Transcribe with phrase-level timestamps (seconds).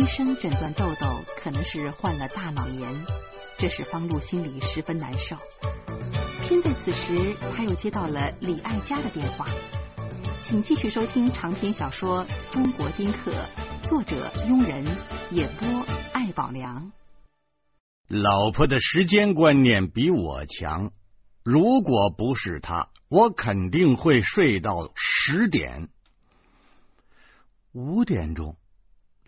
[0.00, 2.90] 医生诊断豆豆可能是患了大脑炎，
[3.58, 5.36] 这使方露心里十分难受。
[6.42, 9.46] 偏在此时，他又接到了李爱佳的电话。
[10.42, 13.30] 请继续收听长篇小说《中国丁克》，
[13.90, 14.82] 作者庸人，
[15.32, 15.68] 演播
[16.14, 16.90] 艾宝良。
[18.08, 20.92] 老婆的时间观念比我强，
[21.44, 25.90] 如果不是他，我肯定会睡到十点。
[27.72, 28.56] 五点钟。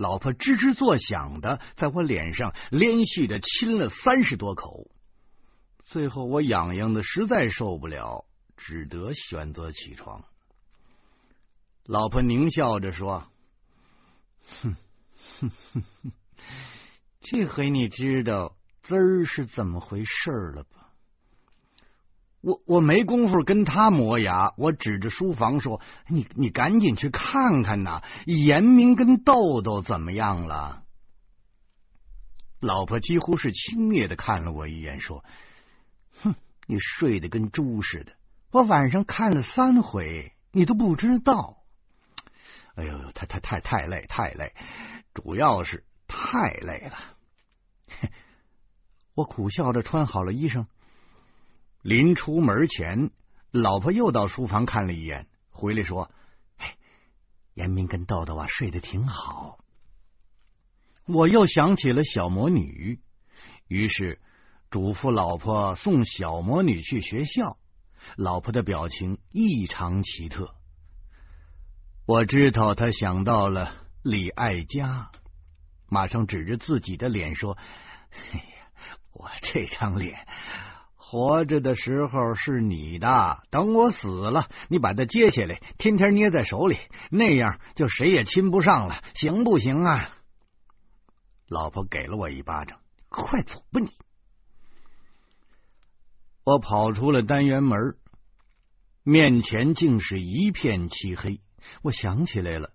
[0.02, 4.90] 老婆吱吱作响的在我脸上连续的亲了三十多口，
[5.84, 8.24] 最后我痒痒的实在受不了，
[8.56, 10.24] 只得选择起床。
[11.84, 13.28] 老婆狞笑着说
[14.62, 14.76] ：“哼，
[15.38, 16.12] 哼哼哼，
[17.20, 20.81] 这回你知道滋儿是怎么回事了吧？”
[22.42, 30.82] 我我没工夫跟他磨牙，我指着书房说：“你你赶紧去看看呐，严明跟豆豆怎么样了？”
[32.58, 35.24] 老婆几乎是轻蔑的看了我一眼，说
[36.22, 36.34] ：“哼，
[36.66, 38.12] 你睡得跟猪似的，
[38.50, 41.58] 我晚上看了三回，你都不知道。
[42.74, 44.52] 哎呦呦，太太太太累，太累，
[45.14, 46.98] 主要是太累了。
[49.14, 50.66] ”我苦笑着穿好了衣裳。
[51.82, 53.10] 临出门前，
[53.50, 56.10] 老婆又到书房看了一眼，回来说
[56.58, 56.76] ：“哎，
[57.54, 59.58] 严明跟豆豆啊睡得挺好。”
[61.06, 63.00] 我又想起了小魔女，
[63.66, 64.20] 于是
[64.70, 67.58] 嘱咐老婆送小魔女去学校。
[68.16, 70.54] 老婆的表情异常奇特，
[72.06, 75.10] 我知道她想到了李爱佳，
[75.88, 77.56] 马上指着自己的脸说
[78.32, 78.44] ：“哎呀，
[79.12, 80.26] 我这张脸。”
[81.12, 86.78] 活着的时候是你的，等我死了，你把它接下来，天天捏在手里，
[87.10, 90.08] 那样就谁也亲不上了，行不行啊？
[91.48, 92.78] 老婆给了我一巴掌，
[93.10, 93.90] 快走吧你！
[96.44, 97.78] 我跑出了单元门，
[99.02, 101.42] 面前竟是一片漆黑。
[101.82, 102.70] 我想起来了，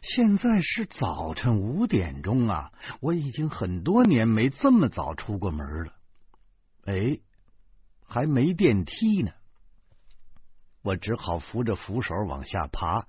[0.00, 2.70] 现在是早晨五点钟啊！
[3.00, 5.92] 我已经很多年没这么早出过门了。
[6.84, 7.18] 哎。
[8.10, 9.30] 还没电梯呢，
[10.82, 13.06] 我只好扶着扶手往下爬。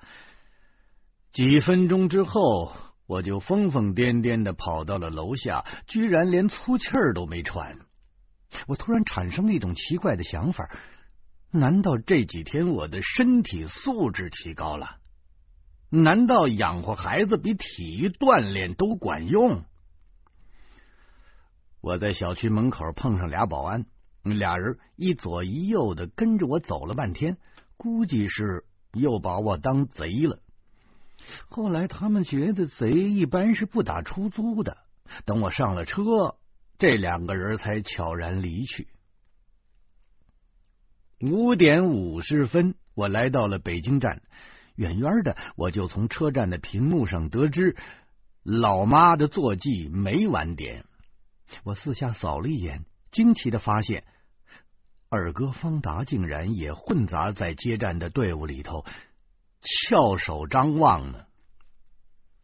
[1.32, 2.72] 几分钟之后，
[3.08, 7.80] 我就疯疯癫癫的跑到了楼下，居然连粗气儿都没喘。
[8.68, 10.70] 我突然产生了一种奇怪的想法：
[11.50, 14.98] 难道这几天我的身体素质提高了？
[15.90, 19.66] 难道养活孩子比体育锻炼都管用？
[21.82, 23.88] 我在小区门口碰上俩保安。
[24.24, 27.38] 俩人一左一右的跟着我走了半天，
[27.78, 30.40] 估计是又把我当贼了。
[31.50, 34.78] 后来他们觉得贼一般是不打出租的。
[35.26, 36.38] 等我上了车，
[36.80, 38.88] 这两个人才悄然离去。
[41.20, 44.22] 五点五十分，我来到了北京站，
[44.76, 47.76] 远远的我就从车站的屏幕上得知
[48.44, 50.86] 老妈的坐骑没晚点。
[51.64, 52.86] 我四下扫了一眼。
[53.12, 54.06] 惊奇的发现，
[55.10, 58.86] 二哥方达竟然也混杂在接站的队伍里头，
[59.62, 61.26] 翘首张望呢。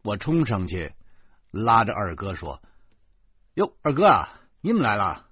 [0.03, 0.93] 我冲上去
[1.51, 2.61] 拉着二哥说
[3.55, 5.29] ：“哟，二哥，啊，你们来了。”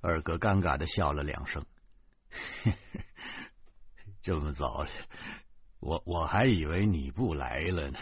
[0.00, 1.64] 二哥尴尬的笑了两声
[4.22, 4.86] ：“这么早，
[5.80, 7.98] 我我还以为你不来了呢。”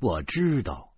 [0.00, 0.89] 我知道。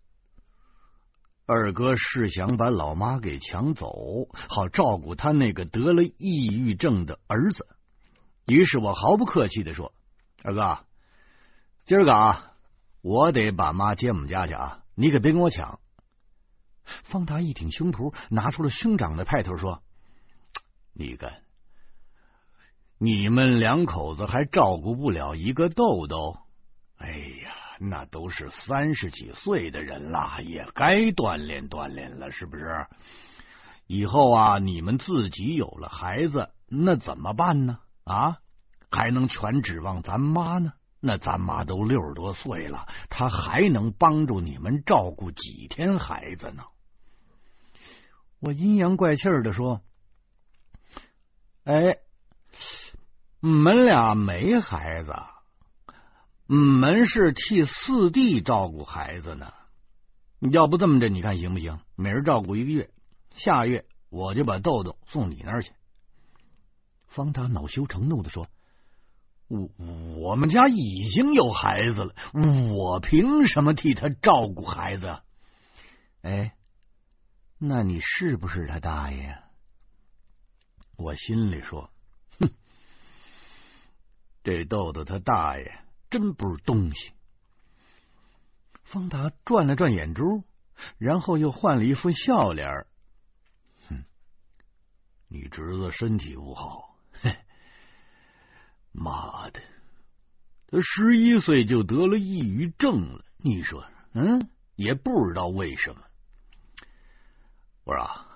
[1.44, 7.66] 二哥是想把老妈给抢走，好照顾他那个得了抑郁症的儿子。
[8.46, 9.92] 于是我毫不客气的说
[10.42, 10.84] ：“二哥，
[11.84, 12.52] 今儿个啊，
[13.02, 15.80] 我得把妈接我们家去啊，你可别跟我抢。”
[17.04, 19.82] 方达一挺胸脯，拿出了兄长的派头说
[20.94, 21.42] ：“你看，
[22.98, 26.38] 你们两口子还照顾不了一个豆豆？
[26.98, 27.52] 哎呀！”
[27.84, 32.86] 那都是三十几岁的人了，也该锻炼锻炼了，是不是？
[33.88, 37.80] 以后啊，你们自己有了孩子，那怎么办呢？
[38.04, 38.38] 啊，
[38.90, 40.72] 还能全指望咱妈呢？
[41.00, 46.62] 那咱妈都六十多岁了，她还能帮助你们照顾几天孩子呢？
[48.38, 49.82] 我阴阳怪气的说
[51.64, 51.96] ：“哎，
[53.40, 55.12] 你们俩没孩子。”
[56.48, 59.52] 我们是替四弟照顾孩子呢，
[60.40, 61.80] 要不这么着，你看行不行？
[61.96, 62.90] 每人照顾一个月，
[63.30, 65.72] 下月我就把豆豆送你那儿去。
[67.06, 68.48] 方达恼羞成怒的说
[69.48, 69.68] ：“我
[70.16, 72.14] 我们家已经有孩子了，
[72.74, 75.20] 我凭什么替他照顾孩子？
[76.22, 76.54] 哎，
[77.58, 79.38] 那你是不是他大爷？
[80.96, 81.90] 我心里说，
[82.38, 82.50] 哼，
[84.42, 85.81] 这豆豆他大爷
[86.12, 87.12] 真不是东西。
[88.84, 90.44] 方达转了转眼珠，
[90.98, 92.86] 然后又换了一副笑脸。
[93.88, 94.04] 哼，
[95.28, 97.34] 你侄子身体不好，嘿，
[98.92, 99.62] 妈的，
[100.66, 103.24] 他十一岁就得了抑郁症了。
[103.38, 103.82] 你说，
[104.12, 106.02] 嗯，也不知道为什么。
[107.84, 108.26] 我说，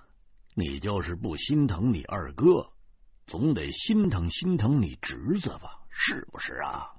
[0.55, 2.73] 你就是不心疼你二哥，
[3.27, 5.83] 总得心疼心疼你侄子吧？
[5.91, 6.95] 是不是啊？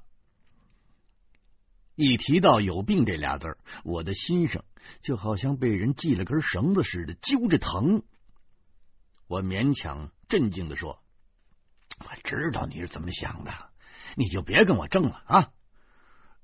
[1.98, 4.64] 一提到有病这俩字儿，我的心上
[5.02, 8.04] 就好像被人系了根绳子似的揪着疼。
[9.28, 11.00] 我勉强镇静的说
[12.00, 13.52] ：“我知道你是怎么想的，
[14.16, 15.48] 你就别跟我争了啊！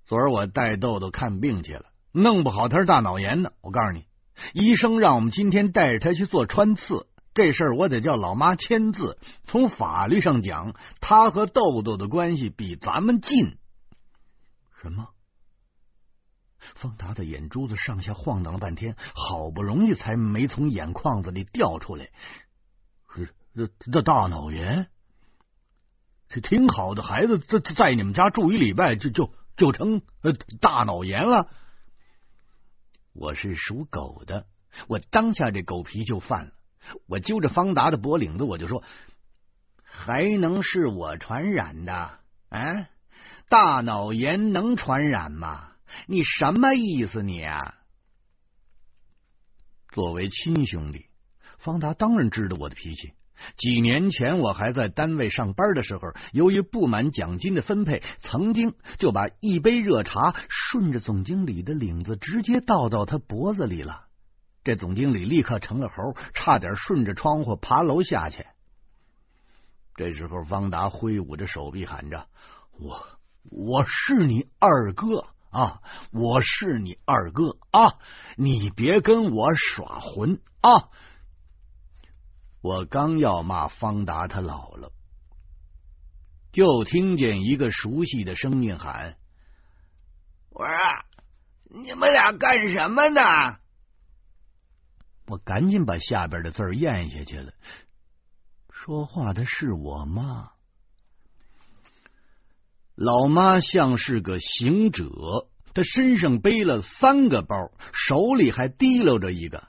[0.06, 3.52] 昨儿我带豆豆看病去了，弄不好他是大脑炎呢。
[3.62, 4.08] 我告诉你，
[4.54, 9.20] 医生让我们今天带着他去做穿刺，这事儿我得叫老妈签字。
[9.46, 13.60] 从法律上讲，他和豆豆的关系比咱们近。
[14.82, 15.10] 什么？”
[16.76, 22.10] 方达的眼珠子上下晃荡了半天，好不容易才没从眼眶子里掉出来。
[23.56, 24.88] 这这大脑炎，
[26.28, 30.02] 这挺好的孩子，在在你们家住一礼拜，就就就成
[30.60, 31.50] 大脑炎了。
[33.14, 34.48] 我是属狗的，
[34.88, 36.52] 我当下这狗皮就犯了。
[37.08, 38.84] 我揪着方达的脖领子，我就说
[39.86, 42.20] ：“还能是我传染的？
[42.50, 42.88] 啊，
[43.50, 45.70] 大脑炎能传染吗？”
[46.08, 47.22] 你什么意思？
[47.22, 47.76] 你啊，
[49.92, 51.06] 作为亲兄弟，
[51.60, 53.14] 方达当然知道我的脾气。
[53.58, 56.02] 几年前我还在单位上班的时候，
[56.32, 64.06] 由于不满奖金的分配，曾经就把一杯热茶顺着总经理的领子直接倒到他脖子里了。
[64.64, 68.46] 这总经理立刻成了猴，差点顺着窗户爬楼下去。
[69.96, 72.28] 这时候，方达挥舞着手臂喊着
[72.80, 73.06] ：“我
[73.44, 75.82] 我是你二哥。”啊！
[76.12, 78.00] 我是你二哥啊！
[78.36, 80.90] 你别跟我耍混啊！
[82.62, 84.92] 我刚要骂方达他姥姥，
[86.52, 89.18] 就听见一个熟悉的声音喊
[90.50, 90.76] ：“我说，
[91.66, 93.22] 你们俩干什么呢？”
[95.28, 97.54] 我赶紧把下边的字咽下去了。
[98.72, 100.53] 说话的是我妈。
[102.96, 109.64] 老妈像是个行者，她身上背了三个包，手里还提溜着一个。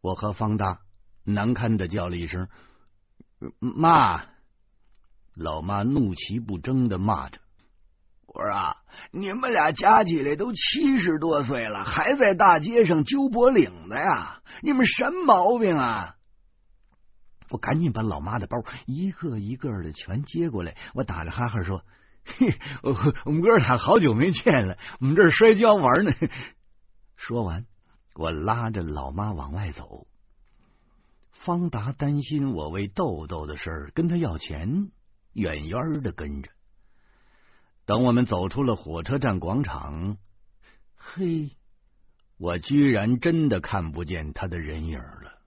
[0.00, 0.80] 我和方大
[1.22, 2.48] 难堪的叫了一声
[3.60, 4.24] “妈”，
[5.36, 7.40] 老妈怒其不争的骂着
[8.26, 8.76] ：“我说啊，
[9.12, 14.40] 你们俩加起来都七十多岁了，还在大街上揪脖领子呀？
[14.62, 16.16] 你们什么毛病啊？”
[17.50, 18.56] 我赶紧把老妈的包
[18.86, 21.84] 一个一个的全接过来，我打着哈哈说。
[22.24, 22.54] 嘿，
[23.24, 26.12] 我们哥俩好久没见了，我们这摔跤玩呢。
[27.16, 27.66] 说完，
[28.14, 30.06] 我拉着老妈往外走。
[31.32, 34.90] 方达担心我为豆豆的事跟他要钱，
[35.32, 36.50] 远远的跟着。
[37.86, 40.18] 等我们走出了火车站广场，
[40.94, 41.56] 嘿，
[42.36, 45.40] 我居然真的看不见他的人影了。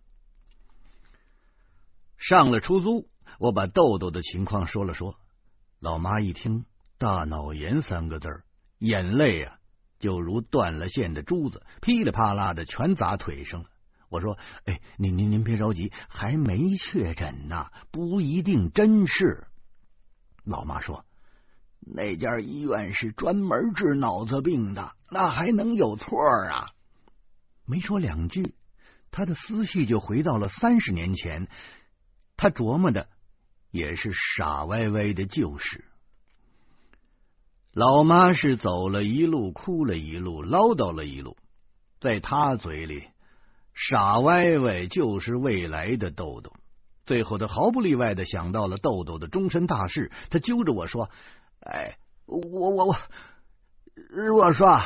[2.18, 3.08] 上了出租，
[3.40, 5.16] 我把豆豆的情况说了说。
[5.84, 6.64] 老妈一听
[6.98, 8.30] “大脑炎”三个字
[8.78, 9.60] 眼泪啊，
[10.00, 13.70] 就如断了线的珠子，噼里啪啦的全砸腿上了。
[14.08, 19.46] 我说：“哎，您您您别着急，还没确诊呢，不一定真是。”
[20.46, 21.04] 老妈说
[21.86, 26.72] ：“那家医院是专门治脑子病的，那还能有错啊？”
[27.68, 28.56] 没说两句，
[29.12, 31.50] 他的思绪就回到了三十年前，
[32.38, 33.10] 他琢磨的。
[33.74, 35.84] 也是傻歪歪的旧事。
[37.74, 41.36] 老妈是走了一路，哭了一路，唠叨了一路。
[42.00, 43.06] 在她嘴里，
[43.74, 46.54] 傻歪歪就是未来的豆豆。
[47.08, 50.12] 最后，他毫不例外的想到了豆豆的终身大事。
[50.30, 51.10] 他揪着我说
[51.66, 52.40] ：“哎，我
[52.70, 52.96] 我我，
[54.12, 54.80] 如果说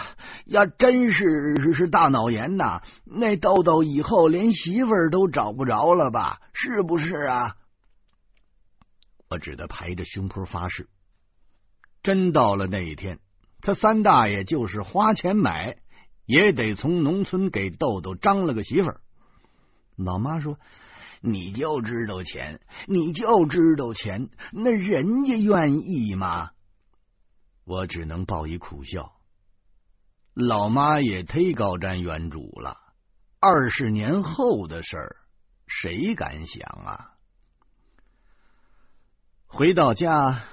[0.45, 6.39] 要真是是大脑炎呐，那豆豆以后连媳妇儿都找不着了吧？
[6.53, 7.57] 是不是啊？”
[9.29, 10.87] 我只得拍着胸脯发誓，
[12.01, 13.19] 真到了那一天，
[13.61, 15.77] 他三大爷就是花钱买，
[16.25, 19.01] 也得从农村给豆豆张了个媳妇儿。
[19.97, 20.57] 老妈说
[21.21, 26.51] ：“你就知道钱，你就知道钱，那人家愿意吗？
[27.65, 29.13] 我只能报以苦笑。
[30.33, 32.77] 老妈也忒高瞻远瞩了，
[33.41, 35.15] 二十年后的事儿，
[35.65, 37.16] 谁敢想啊？
[39.47, 40.43] 回到家，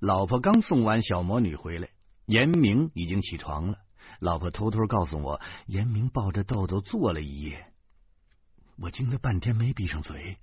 [0.00, 1.90] 老婆刚送完小魔女回来，
[2.24, 3.78] 严明已经起床了。
[4.20, 7.72] 老婆偷偷告诉我，严明抱着豆豆坐了一夜。
[8.80, 10.38] 我惊了半天没闭上嘴。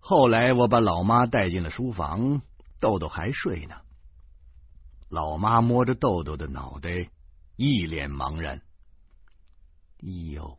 [0.00, 2.42] 后来我把老妈带进了书房，
[2.80, 3.76] 豆豆还睡呢。
[5.08, 7.08] 老妈摸着豆豆的脑袋，
[7.54, 8.60] 一脸茫然。
[10.02, 10.58] 哎呦，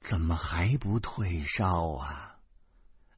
[0.00, 2.36] 怎么还不退烧啊？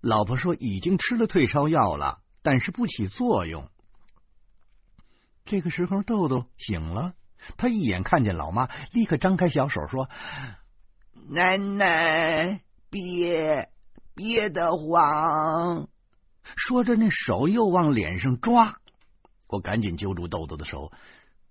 [0.00, 3.68] 老婆说已经吃了退烧药了，但是不起作用。
[5.46, 7.14] 这个时候，豆豆醒了，
[7.56, 10.10] 他一眼看见老妈，立刻张开小手说
[11.30, 12.60] ：“奶奶，
[12.90, 13.70] 别
[14.14, 15.88] 别得慌。”
[16.56, 18.78] 说着，那手又往脸上抓。
[19.46, 20.92] 我赶紧揪住豆豆的手，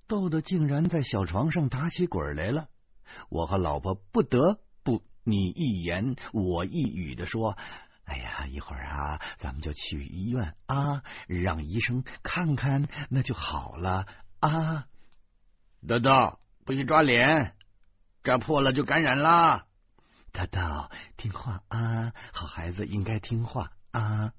[0.07, 2.67] 豆豆竟然在小床上打起滚来了。
[3.29, 7.57] 我和老婆不得不你一言我一语的说
[8.05, 14.05] ：“哎呀，一会儿啊，咱们就去医院啊，让医生看看，那就好了
[14.39, 14.87] 啊。”
[15.87, 17.55] 豆豆，不许抓脸，
[18.23, 19.65] 抓破了就感染啦。
[20.31, 20.59] 豆豆，
[21.17, 24.33] 听话啊，好孩子应该听话啊，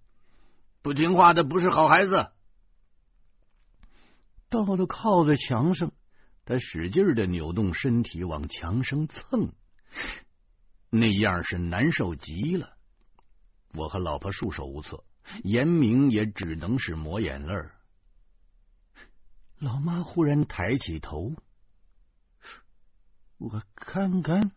[0.83, 2.33] 不听话的不是好孩子。
[4.49, 5.93] 豆豆靠在墙上，
[6.45, 9.53] 他使劲的扭动身体往墙上蹭，
[10.91, 12.74] 那样是难受极了。
[13.75, 15.05] 我和老婆束手无策，
[15.43, 17.75] 严明也只能是抹眼泪儿。
[19.59, 21.35] 老妈忽然抬起头，
[23.39, 24.53] 我看看，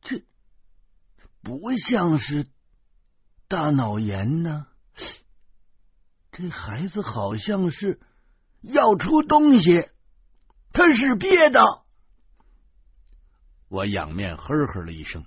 [0.00, 0.22] 这
[1.42, 2.46] 不像是
[3.48, 4.66] 大脑炎呢。
[6.32, 8.00] 这孩子好像是
[8.60, 9.88] 要出东西，
[10.72, 11.60] 他是憋的。
[13.68, 15.24] 我仰面呵呵了一声：“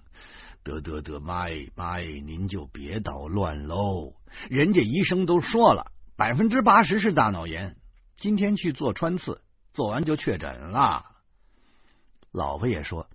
[0.67, 4.15] 得得得，妈哎妈哎，您就别捣乱喽！
[4.49, 7.77] 人家医生都说了，百分之八十是大脑炎。
[8.17, 9.41] 今天去做穿刺，
[9.73, 11.05] 做完就确诊了。”
[12.31, 13.09] 老婆也说：“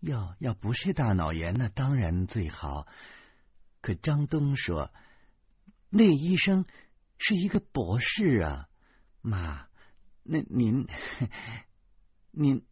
[0.00, 2.86] 要要不是大脑炎，那当然最好。
[3.80, 4.90] 可张东说。”
[5.88, 6.66] 那医生
[7.16, 8.68] 是一个博士啊，
[9.22, 9.66] 妈，
[10.22, 10.86] 那您
[12.30, 12.62] 您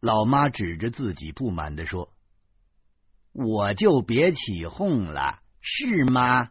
[0.00, 2.12] 老妈指着自己不满的说
[3.34, 6.50] ：“我就别起哄了，是吗？”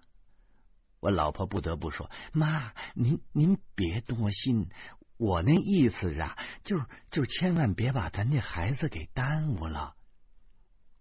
[1.01, 4.69] 我老婆不得不说：“妈，您您别多心，
[5.17, 9.95] 我那意思啊，就就千万别把咱这孩子给耽误了。”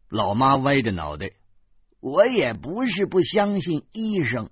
[0.09, 1.33] 老妈歪着脑袋
[2.01, 4.51] ：“我也不是不相信医生。”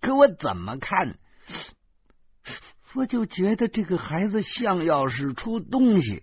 [0.00, 1.18] 可我怎么看，
[2.94, 6.22] 我就觉得这个孩子像要是出东西。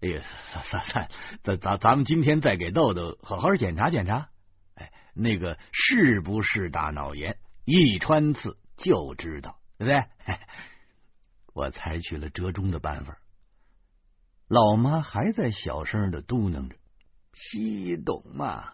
[0.00, 0.22] 哎呀，
[0.64, 1.10] 算算，
[1.42, 4.28] 咱咱咱们今天再给豆豆好好检查检查。
[4.74, 7.38] 哎，那个是不是大脑炎？
[7.64, 10.04] 一穿刺就知道，对不对？
[11.52, 13.18] 我采取了折中的办法。
[14.46, 16.76] 老妈还在小声的嘟囔着
[17.34, 18.72] ：“西医懂吗？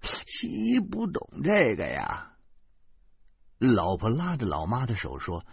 [0.00, 2.32] 西医不懂这个呀。”
[3.58, 5.44] 老婆拉着老妈的手说：“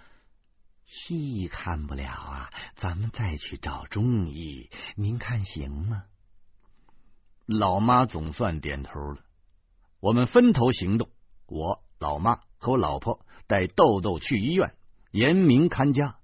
[0.87, 6.05] 西医看不了啊，咱们再去找中医，您看行吗？”
[7.45, 9.21] 老妈总算点头了。
[9.99, 11.09] 我们分头行动，
[11.45, 14.75] 我、老妈和我老婆带豆豆去医院，
[15.11, 16.17] 严明看家。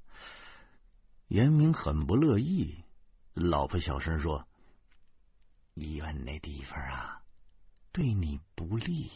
[1.27, 2.83] 严明很不乐意，
[3.33, 4.47] 老婆小声说
[5.73, 7.21] ：“医院那地方啊，
[7.91, 9.11] 对你不利。”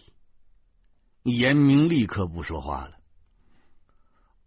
[1.24, 2.97] 严明立刻不说话了。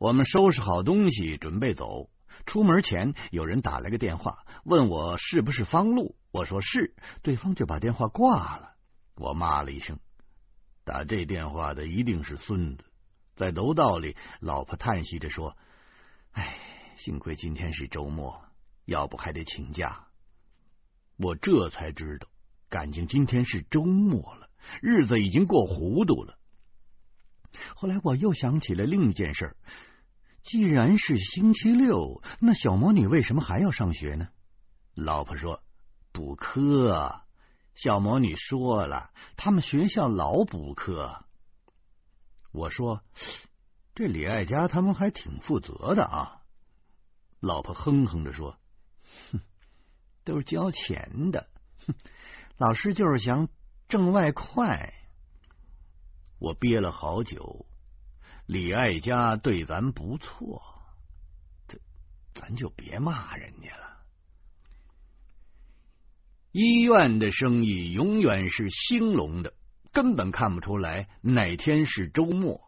[0.00, 2.08] 我们收拾好东西，准备走。
[2.46, 6.16] 出门前，有人打来个电话，问我是不是方路。
[6.30, 8.76] 我说是，对方就把电话挂了。
[9.16, 9.98] 我骂了一声
[10.84, 12.84] ：“打这电话的一定是孙子。”
[13.36, 15.54] 在楼道里，老婆叹息着说
[16.32, 16.56] ：“哎，
[16.96, 18.42] 幸亏今天是周末，
[18.86, 20.06] 要不还得请假。”
[21.22, 22.26] 我这才知道，
[22.70, 24.48] 感情今天是周末了，
[24.80, 26.38] 日子已经过糊涂了。
[27.74, 29.56] 后来我又想起了另一件事儿
[30.42, 34.28] 既然是星期六，那小魔女为什么还要上学呢？
[34.94, 35.62] 老婆说
[36.12, 37.22] 补课。
[37.74, 41.24] 小魔女说了，他们学校老补课。
[42.52, 43.02] 我说
[43.94, 46.42] 这李爱家他们还挺负责的啊。
[47.38, 48.58] 老婆哼哼着说
[49.32, 49.40] ：“哼，
[50.24, 51.48] 都是交钱的，
[51.86, 51.94] 哼，
[52.58, 53.48] 老师就是想
[53.88, 54.92] 挣外快。”
[56.38, 57.64] 我憋了好久，
[58.50, 60.60] 李爱家对咱不错，
[61.68, 61.78] 这
[62.34, 64.00] 咱就别骂人家了。
[66.50, 69.54] 医院的生意永远是兴隆的，
[69.92, 72.60] 根本看不出来哪天是周末。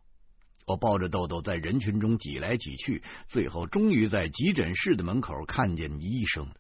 [0.67, 6.55] 我抱着豆豆在人群中挤来挤去，最后终于在急诊室的门口看见医生。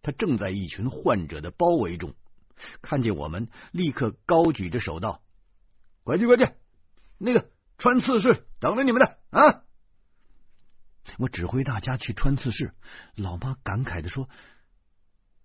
[0.00, 2.14] 他正在一群患者的包围中，
[2.80, 5.20] 看见我们，立刻高举着手道
[6.02, 6.50] ：“快去快去，
[7.18, 7.50] 那个
[7.84, 9.60] 穿刺室等着你们的啊！”
[11.20, 12.72] 我指挥大家去穿刺室。
[13.14, 14.26] 老妈感慨的说：“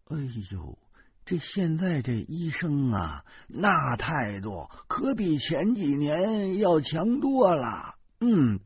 [0.07, 0.15] 哎
[0.49, 0.79] 呦！”
[1.27, 7.95] 这现在这医生啊，那态度可比前几年要强多了。
[8.21, 8.61] 嗯，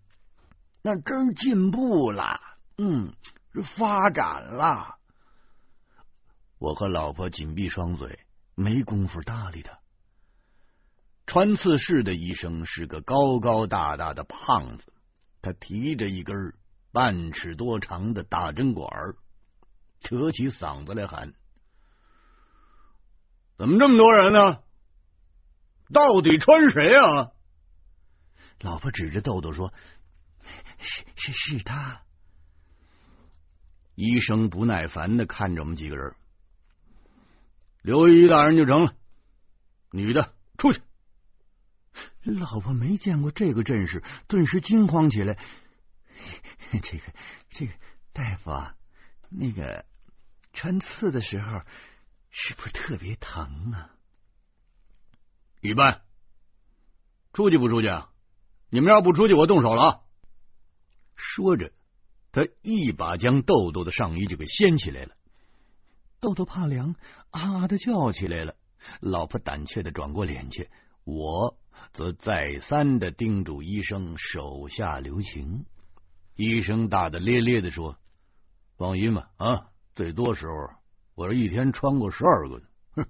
[0.83, 2.39] 那真进步了。
[2.77, 3.11] 嗯，
[3.75, 4.99] 发展了。
[6.59, 8.19] 我和老婆紧闭双嘴，
[8.53, 9.79] 没工夫搭理他。
[11.25, 14.93] 穿刺室的医生是个高高大大的胖子，
[15.41, 16.53] 他提着一根
[16.91, 18.89] 半尺多长的大针管，
[20.01, 21.33] 扯起嗓子来喊。
[23.57, 24.59] 怎么这么多人呢？
[25.93, 27.31] 到底穿谁啊？
[28.59, 29.73] 老婆指着豆豆说
[30.79, 32.01] ：“是是是他。”
[33.95, 36.15] 医生不耐烦的看着我们几个人，
[37.81, 38.93] 留一大人就成了。
[39.91, 40.33] 女的。
[42.23, 45.37] 老婆没见过这个阵势，顿时惊慌起来。
[46.71, 47.03] 这个
[47.49, 47.73] 这个
[48.13, 48.75] 大夫啊，
[49.29, 49.85] 那个
[50.53, 51.61] 穿刺的时候。
[52.35, 53.91] 是不是特别疼啊？
[55.61, 56.01] 一般。
[57.31, 58.09] 出去不出去啊？
[58.71, 60.01] 你们要不出去，我动手了。
[61.15, 61.71] 说着，
[62.31, 65.15] 他一把将豆豆的上衣就给掀起来了。
[66.19, 66.95] 豆豆怕凉，
[67.29, 68.55] 啊的叫起来了。
[68.99, 70.71] 老婆胆怯的转过脸去，
[71.03, 71.55] 我
[71.91, 75.65] 则再三的叮嘱医生手下留情。
[76.35, 77.97] 医生大大咧咧的说
[78.77, 80.53] ：“放心吧，啊，最多时候。”
[81.15, 82.63] 我这一天穿过十二个，
[82.95, 83.05] 哼！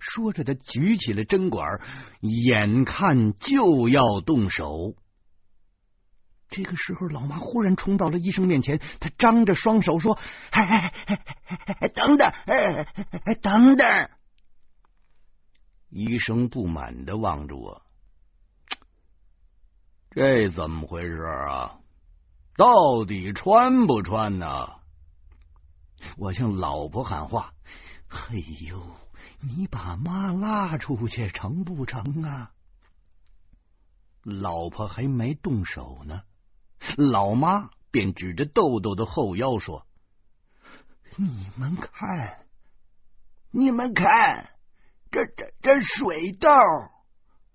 [0.00, 1.78] 说着，他举起了针管，
[2.22, 4.94] 眼看就要动手。
[6.48, 10.18] 这个时候，老妈忽然冲到了医生面前，她张着双手说
[10.52, 12.86] ：“哎哎哎哎哎，等等，哎
[13.24, 14.08] 哎等等！”
[15.88, 17.82] 医生不满的望着我，
[20.10, 21.78] 这怎么回事啊？
[22.56, 24.80] 到底穿不穿呢？
[26.16, 27.52] 我向老婆喊话
[28.08, 28.82] ：“嘿呦，
[29.40, 32.52] 你把妈拉出去成不成啊？”
[34.24, 36.22] 老婆还没动手呢，
[36.96, 39.86] 老妈便指着豆豆的后腰说
[41.16, 42.46] ：“你们看，
[43.50, 44.55] 你们看，
[45.16, 46.50] 这这这水痘，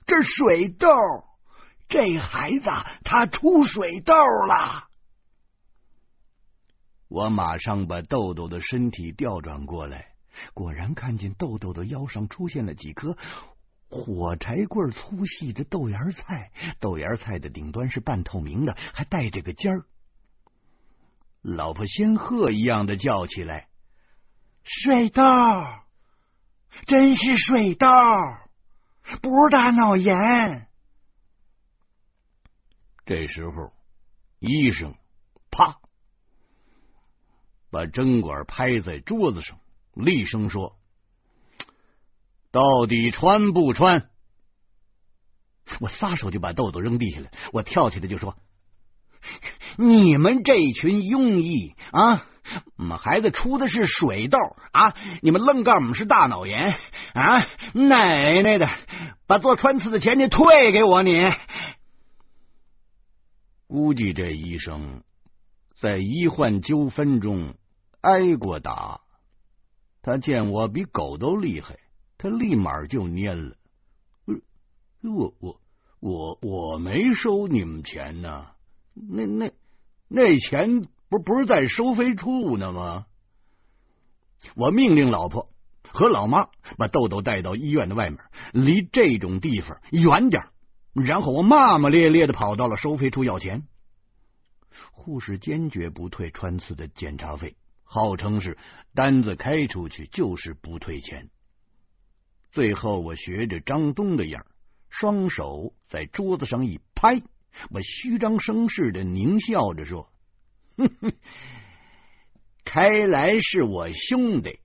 [0.07, 0.87] 这水痘，
[1.87, 2.65] 这孩子
[3.03, 4.15] 他出水痘
[4.47, 4.87] 了。”
[7.07, 10.13] 我马上把豆豆的身体调转过来，
[10.55, 13.15] 果然看见豆豆的腰上出现了几颗
[13.91, 19.85] 火柴棍粗细的豆芽菜，豆芽菜的顶端是半透明的，还带着个尖儿。
[21.43, 23.67] 老婆仙鹤一样的叫起来
[24.65, 25.21] ：“水痘，
[26.85, 27.87] 真是水痘，
[29.21, 30.67] 不是大脑炎。”
[33.05, 33.73] 这时候，
[34.39, 34.95] 医生
[35.49, 35.77] 啪。
[37.69, 39.57] 把针管拍在桌子上，
[39.93, 40.77] 厉声说
[42.51, 44.09] ：“到底穿不穿？”
[45.79, 47.31] 我撒手就把豆豆扔地下了。
[47.53, 48.37] 我跳起来就说
[49.77, 52.27] ：“你们这群庸医啊！
[52.75, 54.37] 我们孩子出的是水痘
[54.71, 54.95] 啊！
[55.21, 56.75] 你们愣告我们是大脑炎
[57.13, 57.47] 啊！
[57.73, 58.69] 奶奶的，
[59.27, 61.03] 把做穿刺的钱你退给我！
[61.03, 61.23] 你
[63.67, 65.03] 估计这医生
[65.79, 67.53] 在医患纠纷中。”
[68.01, 69.01] 挨过打，
[70.01, 71.77] 他见我比狗都厉害，
[72.17, 73.55] 他立马就蔫了。
[75.03, 75.61] 我我
[75.99, 78.47] 我我没收你们钱呢，
[78.95, 79.51] 那那
[80.07, 83.05] 那钱不不是在收费处呢吗？
[84.55, 85.49] 我命令老婆
[85.91, 86.47] 和老妈
[86.77, 88.19] 把豆豆带到医院的外面，
[88.53, 90.45] 离这种地方远点
[90.93, 93.67] 然后我骂骂咧咧的跑到了收费处要钱。
[94.93, 97.57] 护士坚决不退穿刺的检查费。
[97.83, 98.57] 号称是
[98.93, 101.29] 单子开出去就是不退钱。
[102.53, 104.45] 最后我学着张东的样，
[104.89, 107.21] 双手在桌子上一拍，
[107.69, 110.09] 我虚张声势的狞笑着说：“，
[112.63, 114.59] 开来是我兄弟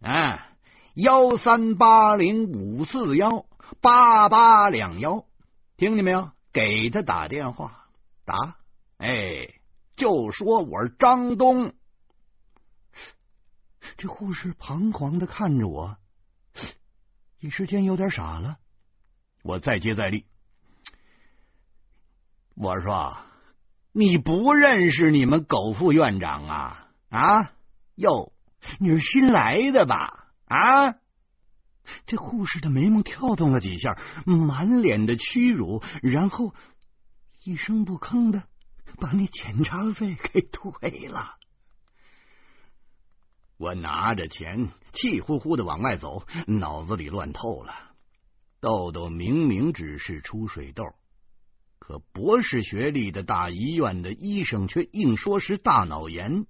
[0.00, 0.52] 啊，
[0.94, 3.46] 幺三八零五四幺
[3.80, 5.26] 八八两幺，
[5.76, 6.30] 听见没有？
[6.52, 7.88] 给他打电话，
[8.24, 8.36] 打，
[8.98, 9.48] 哎，
[9.96, 11.74] 就说我是张东。
[13.96, 15.96] 这护士彷徨的看着我，
[17.40, 18.58] 一时间有点傻了。
[19.42, 20.26] 我再接再厉，
[22.54, 23.16] 我说
[23.92, 26.88] 你不认识你们苟副院长啊？
[27.10, 27.52] 啊，
[27.94, 28.32] 哟，
[28.80, 30.28] 你是新来的吧？
[30.46, 30.94] 啊！
[32.06, 36.54] 这护士的眉毛跳动了几下，满脸的屈辱，然后
[37.44, 38.44] 一声不吭的
[38.98, 41.34] 把那检查费给退了。
[43.58, 47.74] 我拿着钱，气呼呼的往外走，脑子里乱透了。
[48.60, 50.84] 豆豆明明只是出水痘，
[51.82, 56.46] 可博士学历的大医院的医生却硬说是大脑炎。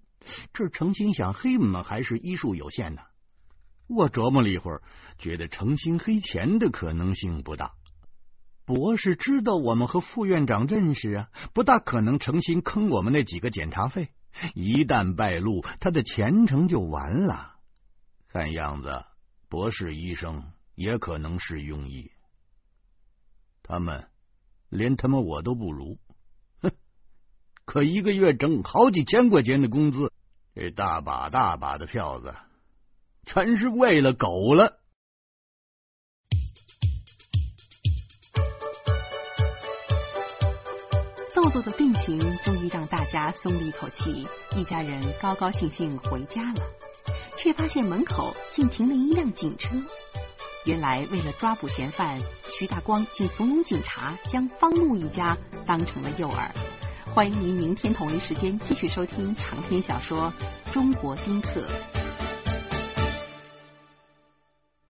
[0.53, 1.83] 这程心想黑吗？
[1.83, 3.01] 还是医术有限呢？
[3.87, 4.83] 我琢磨了一会儿，
[5.19, 7.73] 觉得诚心黑钱的可能性不大。
[8.67, 14.11] 博士知道我们和副院长认识啊，不大可能诚心坑我们那几个检查费。
[14.55, 17.55] 一旦败露，他的前程就完了。
[18.29, 19.03] 看样子，
[19.49, 22.11] 博士医生也可能是庸医。
[23.63, 24.09] 他们
[24.73, 25.99] 连他妈我都不如，
[26.63, 26.73] 哼！
[27.67, 30.11] 可一个月挣好几千块钱的工资，
[30.55, 32.35] 这大把大把的票子。
[33.27, 34.79] 全是喂了狗了。
[41.35, 46.63] 豆豆的病情终于让大家松了一口气，一家人高高兴兴回家了，
[47.37, 49.69] 却发现门口竟停了一辆警车。
[50.65, 52.21] 原来为了抓捕嫌犯，
[52.57, 56.49] 徐大光竟怂恿警察将方木一家当成了诱饵。
[57.13, 60.33] 欢迎您明天同一时间继续收听长篇小说
[60.73, 61.49] 《中国丁克》。